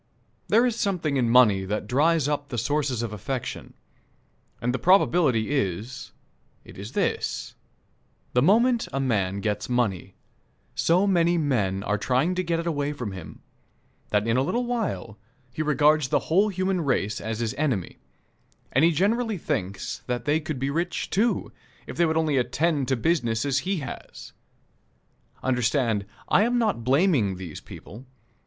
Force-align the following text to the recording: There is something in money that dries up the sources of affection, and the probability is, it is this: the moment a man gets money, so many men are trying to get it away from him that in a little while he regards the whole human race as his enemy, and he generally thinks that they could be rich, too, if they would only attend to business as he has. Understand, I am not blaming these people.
There 0.47 0.65
is 0.65 0.75
something 0.75 1.15
in 1.15 1.29
money 1.29 1.63
that 1.63 1.85
dries 1.85 2.27
up 2.27 2.49
the 2.49 2.57
sources 2.57 3.03
of 3.03 3.13
affection, 3.13 3.75
and 4.59 4.73
the 4.73 4.79
probability 4.79 5.51
is, 5.51 6.11
it 6.65 6.75
is 6.75 6.93
this: 6.93 7.53
the 8.33 8.41
moment 8.41 8.87
a 8.91 8.99
man 8.99 9.41
gets 9.41 9.69
money, 9.69 10.15
so 10.73 11.05
many 11.05 11.37
men 11.37 11.83
are 11.83 11.99
trying 11.99 12.33
to 12.33 12.43
get 12.43 12.59
it 12.59 12.65
away 12.65 12.93
from 12.93 13.11
him 13.11 13.43
that 14.09 14.25
in 14.25 14.37
a 14.37 14.41
little 14.41 14.65
while 14.65 15.19
he 15.53 15.61
regards 15.61 16.07
the 16.07 16.17
whole 16.17 16.49
human 16.49 16.81
race 16.81 17.21
as 17.21 17.37
his 17.39 17.53
enemy, 17.53 17.99
and 18.71 18.83
he 18.83 18.89
generally 18.91 19.37
thinks 19.37 19.99
that 20.07 20.25
they 20.25 20.39
could 20.39 20.57
be 20.57 20.71
rich, 20.71 21.11
too, 21.11 21.51
if 21.85 21.95
they 21.95 22.07
would 22.07 22.17
only 22.17 22.37
attend 22.37 22.87
to 22.87 22.95
business 22.97 23.45
as 23.45 23.59
he 23.59 23.81
has. 23.81 24.33
Understand, 25.43 26.07
I 26.27 26.41
am 26.41 26.57
not 26.57 26.83
blaming 26.83 27.35
these 27.35 27.61
people. 27.61 28.07